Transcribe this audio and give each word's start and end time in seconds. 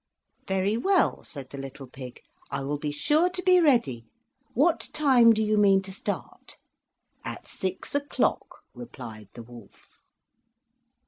"Very 0.47 0.77
well," 0.77 1.21
said 1.23 1.51
the 1.51 1.59
little 1.59 1.85
pig; 1.85 2.21
"I 2.49 2.61
will 2.61 2.79
be 2.79 2.89
sure 2.91 3.29
to 3.29 3.43
be 3.43 3.59
ready. 3.61 4.07
What 4.55 4.89
time 4.93 5.31
do 5.31 5.43
you 5.43 5.59
mean 5.59 5.83
to 5.83 5.91
start?" 5.93 6.57
"At 7.23 7.45
six 7.47 7.93
o'clock," 7.93 8.61
replied 8.73 9.29
the 9.35 9.43
wolf. 9.43 9.85